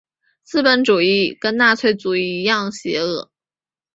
[0.41, 3.29] 资本主义跟纳粹主义一样邪恶。